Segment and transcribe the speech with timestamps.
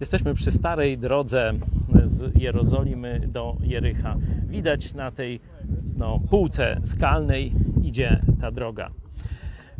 [0.00, 1.52] Jesteśmy przy starej drodze
[2.02, 4.16] z Jerozolimy do Jericha.
[4.46, 5.40] Widać na tej
[5.96, 8.90] no, półce skalnej idzie ta droga.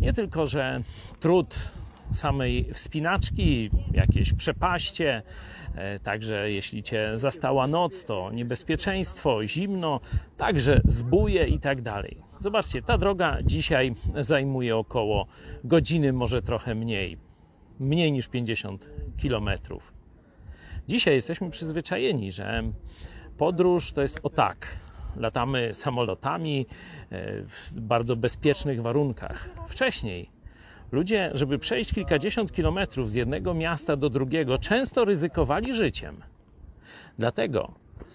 [0.00, 0.80] Nie tylko, że
[1.20, 1.70] trud
[2.12, 5.22] samej wspinaczki, jakieś przepaście,
[5.74, 10.00] e, także jeśli cię zastała noc, to niebezpieczeństwo, zimno,
[10.36, 12.16] także zbóje i tak dalej.
[12.40, 15.26] Zobaczcie, ta droga dzisiaj zajmuje około
[15.64, 17.18] godziny, może trochę mniej,
[17.80, 19.95] mniej niż 50 kilometrów.
[20.88, 22.62] Dzisiaj jesteśmy przyzwyczajeni, że
[23.38, 24.66] podróż to jest o tak.
[25.16, 26.66] Latamy samolotami
[27.10, 29.50] e, w bardzo bezpiecznych warunkach.
[29.68, 30.30] Wcześniej
[30.92, 36.16] ludzie, żeby przejść kilkadziesiąt kilometrów z jednego miasta do drugiego, często ryzykowali życiem.
[37.18, 37.68] Dlatego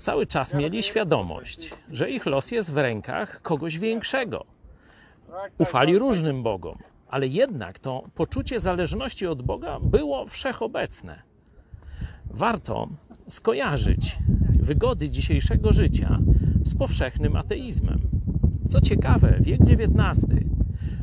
[0.00, 4.44] cały czas mieli świadomość, że ich los jest w rękach kogoś większego.
[5.58, 6.78] Ufali różnym bogom,
[7.08, 11.25] ale jednak to poczucie zależności od Boga było wszechobecne
[12.30, 12.88] warto
[13.28, 14.18] skojarzyć
[14.60, 16.18] wygody dzisiejszego życia
[16.64, 18.00] z powszechnym ateizmem.
[18.68, 20.26] Co ciekawe, wiek XIX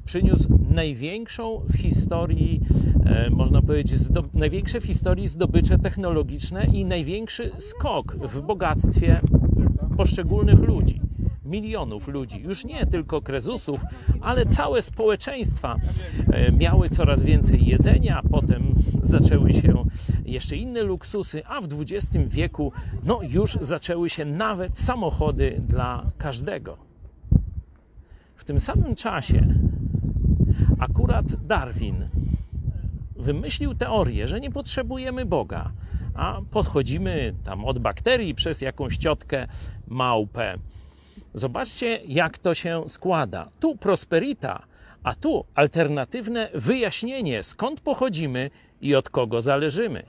[0.05, 2.61] przyniósł największą w historii,
[3.05, 3.99] e, można powiedzieć,
[4.33, 9.21] największe w historii zdobycze technologiczne i największy skok w bogactwie
[9.97, 11.01] poszczególnych ludzi
[11.45, 13.81] milionów ludzi, już nie tylko krezusów,
[14.21, 15.75] ale całe społeczeństwa
[16.33, 19.85] e, miały coraz więcej jedzenia, potem zaczęły się
[20.25, 22.71] jeszcze inne luksusy, a w XX wieku
[23.03, 26.77] no, już zaczęły się nawet samochody dla każdego.
[28.35, 29.47] W tym samym czasie
[30.79, 32.07] akurat Darwin
[33.15, 35.71] wymyślił teorię, że nie potrzebujemy Boga,
[36.13, 39.47] a podchodzimy tam od bakterii przez jakąś ciotkę
[39.87, 40.57] małpę
[41.33, 43.49] Zobaczcie, jak to się składa.
[43.59, 44.63] Tu prosperita,
[45.03, 48.49] a tu alternatywne wyjaśnienie, skąd pochodzimy
[48.81, 50.03] i od kogo zależymy.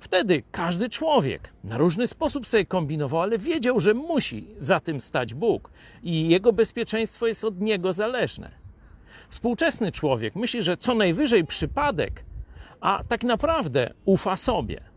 [0.00, 5.34] Wtedy każdy człowiek na różny sposób sobie kombinował, ale wiedział, że musi za tym stać
[5.34, 5.70] Bóg
[6.02, 8.50] i jego bezpieczeństwo jest od niego zależne.
[9.28, 12.24] Współczesny człowiek myśli, że co najwyżej przypadek,
[12.80, 14.89] a tak naprawdę ufa sobie.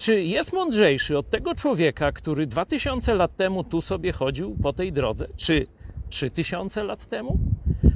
[0.00, 4.92] Czy jest mądrzejszy od tego człowieka, który 2000 lat temu tu sobie chodził po tej
[4.92, 5.26] drodze?
[5.36, 5.66] Czy
[6.08, 7.38] 3000 lat temu?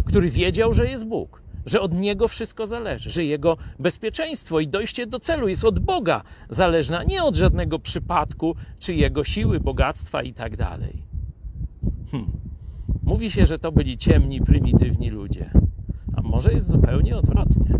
[0.07, 5.07] Który wiedział, że jest Bóg, że od niego wszystko zależy, że jego bezpieczeństwo i dojście
[5.07, 10.33] do celu jest od Boga zależna, nie od żadnego przypadku, czy jego siły, bogactwa i
[10.33, 11.03] tak dalej.
[12.11, 12.31] Hmm.
[13.03, 15.51] Mówi się, że to byli ciemni, prymitywni ludzie.
[16.17, 17.79] A może jest zupełnie odwrotnie.